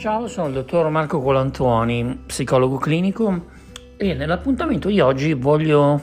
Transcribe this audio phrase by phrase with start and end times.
[0.00, 3.48] Ciao, sono il dottor Marco Colantuoni, psicologo clinico
[3.98, 6.00] e nell'appuntamento di oggi voglio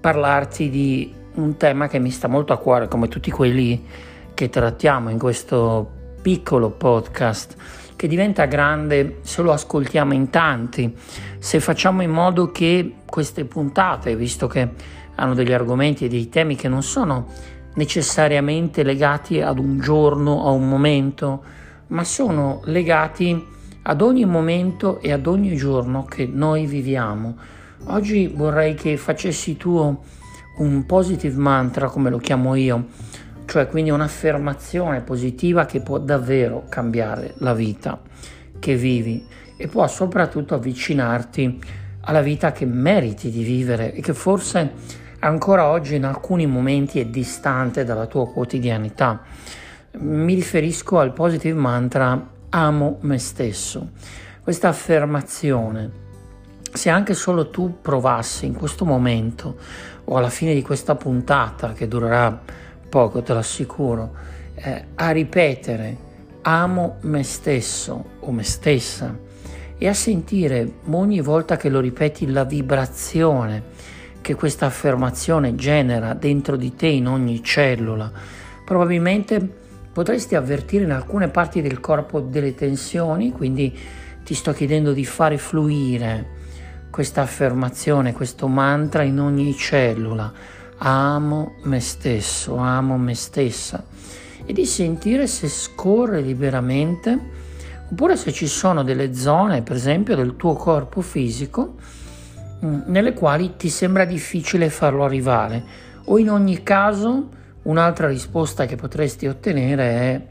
[0.00, 3.84] parlarti di un tema che mi sta molto a cuore come tutti quelli
[4.32, 5.90] che trattiamo in questo
[6.22, 7.56] piccolo podcast
[7.96, 10.96] che diventa grande se lo ascoltiamo in tanti,
[11.38, 14.68] se facciamo in modo che queste puntate, visto che
[15.16, 17.26] hanno degli argomenti e dei temi che non sono
[17.74, 25.12] necessariamente legati ad un giorno a un momento, ma sono legati ad ogni momento e
[25.12, 27.36] ad ogni giorno che noi viviamo.
[27.86, 29.96] Oggi vorrei che facessi tu
[30.58, 32.86] un positive mantra, come lo chiamo io,
[33.44, 38.00] cioè quindi un'affermazione positiva che può davvero cambiare la vita
[38.58, 39.24] che vivi
[39.56, 41.58] e può soprattutto avvicinarti
[42.00, 44.72] alla vita che meriti di vivere e che forse
[45.20, 49.22] ancora oggi in alcuni momenti è distante dalla tua quotidianità
[49.98, 53.90] mi riferisco al positive mantra amo me stesso.
[54.42, 55.90] Questa affermazione,
[56.72, 59.56] se anche solo tu provassi in questo momento
[60.04, 62.40] o alla fine di questa puntata, che durerà
[62.88, 64.14] poco, te lo assicuro,
[64.54, 66.04] eh, a ripetere
[66.42, 69.18] amo me stesso o me stessa
[69.78, 76.56] e a sentire ogni volta che lo ripeti la vibrazione che questa affermazione genera dentro
[76.56, 78.10] di te in ogni cellula,
[78.64, 79.64] probabilmente
[79.96, 83.74] potresti avvertire in alcune parti del corpo delle tensioni, quindi
[84.22, 86.26] ti sto chiedendo di fare fluire
[86.90, 90.30] questa affermazione, questo mantra in ogni cellula.
[90.76, 93.82] Amo me stesso, amo me stessa
[94.44, 97.18] e di sentire se scorre liberamente
[97.90, 101.76] oppure se ci sono delle zone, per esempio, del tuo corpo fisico
[102.62, 105.64] mm, nelle quali ti sembra difficile farlo arrivare
[106.04, 107.30] o in ogni caso
[107.66, 110.22] Un'altra risposta che potresti ottenere è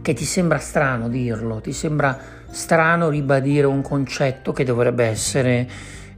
[0.00, 2.18] che ti sembra strano dirlo, ti sembra
[2.50, 5.68] strano ribadire un concetto che dovrebbe essere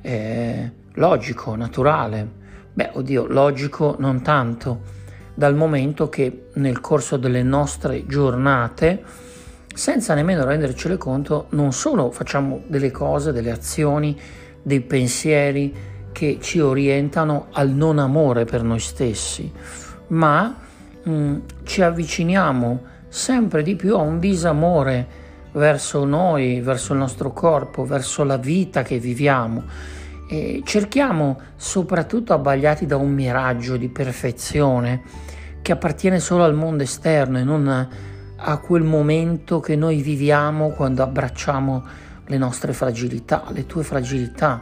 [0.02, 2.28] eh, logico, naturale.
[2.72, 4.82] Beh, oddio, logico non tanto,
[5.34, 9.02] dal momento che nel corso delle nostre giornate,
[9.74, 14.16] senza nemmeno rendercene conto, non solo facciamo delle cose, delle azioni,
[14.62, 15.74] dei pensieri
[16.12, 19.50] che ci orientano al non amore per noi stessi,
[20.08, 20.54] ma
[21.02, 25.22] mh, mm, ci avviciniamo sempre di più a un disamore
[25.52, 29.62] verso noi, verso il nostro corpo, verso la vita che viviamo.
[30.28, 35.02] E cerchiamo, soprattutto abbagliati da un miraggio di perfezione
[35.62, 37.88] che appartiene solo al mondo esterno e non
[38.36, 41.84] a quel momento che noi viviamo quando abbracciamo
[42.26, 43.44] le nostre fragilità.
[43.50, 44.60] Le tue fragilità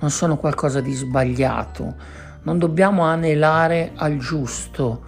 [0.00, 1.94] non sono qualcosa di sbagliato,
[2.42, 5.02] non dobbiamo anelare al giusto,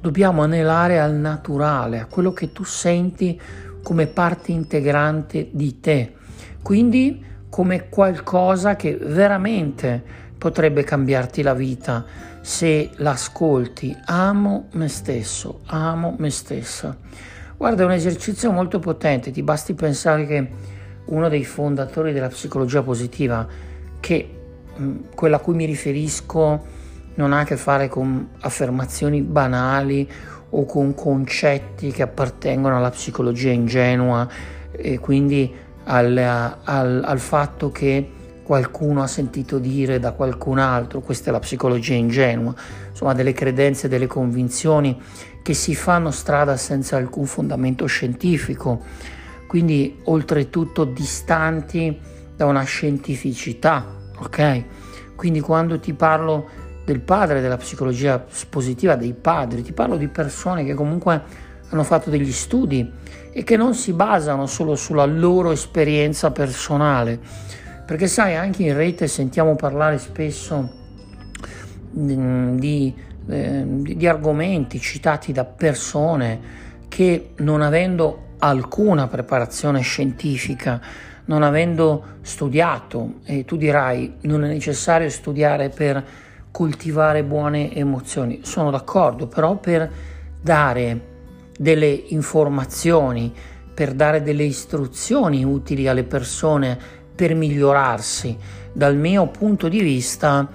[0.00, 3.40] dobbiamo anelare al naturale, a quello che tu senti
[3.82, 6.14] come parte integrante di te,
[6.62, 10.02] quindi come qualcosa che veramente
[10.38, 12.04] potrebbe cambiarti la vita
[12.40, 13.96] se l'ascolti.
[14.06, 16.96] Amo me stesso, amo me stessa.
[17.56, 20.48] Guarda, è un esercizio molto potente, ti basti pensare che
[21.04, 23.46] uno dei fondatori della psicologia positiva,
[24.00, 24.40] che
[24.80, 26.71] Mm, quella a cui mi riferisco
[27.14, 30.08] non ha a che fare con affermazioni banali
[30.50, 34.28] o con concetti che appartengono alla psicologia ingenua
[34.70, 35.52] e quindi
[35.84, 38.10] al, al, al fatto che
[38.42, 42.54] qualcuno ha sentito dire da qualcun altro, questa è la psicologia ingenua,
[42.90, 45.00] insomma delle credenze, delle convinzioni
[45.42, 48.80] che si fanno strada senza alcun fondamento scientifico,
[49.46, 51.98] quindi oltretutto distanti
[52.36, 54.64] da una scientificità ok?
[55.16, 56.48] Quindi quando ti parlo
[56.84, 62.10] del padre della psicologia positiva, dei padri, ti parlo di persone che comunque hanno fatto
[62.10, 62.90] degli studi
[63.32, 67.18] e che non si basano solo sulla loro esperienza personale,
[67.86, 70.70] perché sai, anche in rete sentiamo parlare spesso
[71.96, 72.94] mm, di,
[73.28, 80.80] eh, di argomenti citati da persone che non avendo alcuna preparazione scientifica
[81.24, 86.04] non avendo studiato, e tu dirai non è necessario studiare per
[86.52, 89.90] coltivare buone emozioni, sono d'accordo, però per
[90.40, 91.10] dare
[91.58, 93.32] delle informazioni,
[93.74, 96.78] per dare delle istruzioni utili alle persone
[97.14, 98.36] per migliorarsi,
[98.72, 100.48] dal mio punto di vista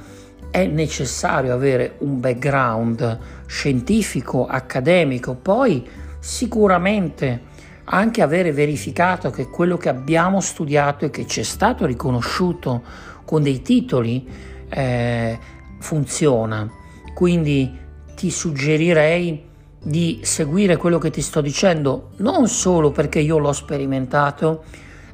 [0.52, 5.86] è necessario avere un background scientifico, accademico, poi
[6.20, 7.56] sicuramente
[7.86, 12.84] anche avere verificato che quello che abbiamo studiato e che ci è stato riconosciuto
[13.24, 14.28] con dei titoli
[14.70, 15.40] eh,
[15.80, 16.70] funziona.
[17.14, 17.78] Quindi
[18.16, 19.46] ti suggerirei
[19.84, 24.64] di seguire quello che ti sto dicendo, non solo perché io l'ho sperimentato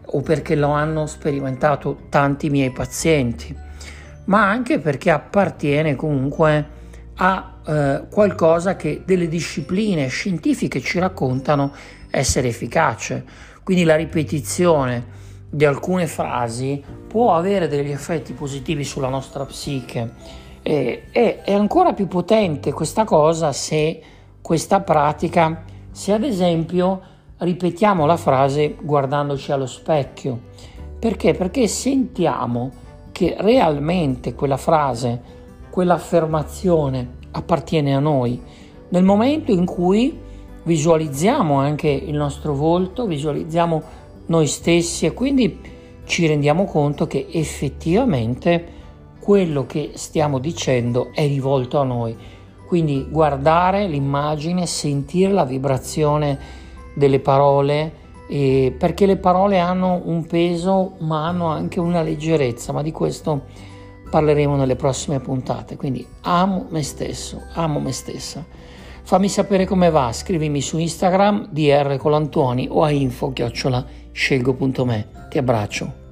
[0.05, 3.55] o perché lo hanno sperimentato tanti miei pazienti,
[4.25, 6.81] ma anche perché appartiene comunque
[7.15, 11.73] a eh, qualcosa che delle discipline scientifiche ci raccontano
[12.09, 13.23] essere efficace.
[13.63, 21.03] Quindi la ripetizione di alcune frasi può avere degli effetti positivi sulla nostra psiche e,
[21.11, 24.01] e è ancora più potente questa cosa se
[24.41, 27.01] questa pratica, se ad esempio
[27.37, 30.39] ripetiamo la frase guardandoci allo specchio.
[30.97, 31.33] Perché?
[31.33, 32.71] Perché sentiamo
[33.11, 35.21] che realmente quella frase,
[35.69, 38.41] quell'affermazione appartiene a noi.
[38.89, 40.17] Nel momento in cui
[40.63, 43.81] visualizziamo anche il nostro volto, visualizziamo
[44.27, 45.59] noi stessi e quindi
[46.05, 48.81] ci rendiamo conto che effettivamente
[49.23, 52.13] quello che stiamo dicendo è rivolto a noi.
[52.67, 56.37] Quindi guardare l'immagine, sentire la vibrazione
[56.93, 57.93] delle parole,
[58.27, 63.43] eh, perché le parole hanno un peso ma hanno anche una leggerezza, ma di questo
[64.09, 65.77] parleremo nelle prossime puntate.
[65.77, 68.43] Quindi amo me stesso, amo me stessa.
[69.03, 75.07] Fammi sapere come va, scrivimi su Instagram dr Colantuoni o a info-scelgo.me.
[75.29, 76.02] Ti abbraccio.